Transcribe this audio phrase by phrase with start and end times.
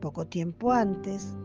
[0.00, 1.36] Poco tiempo antes,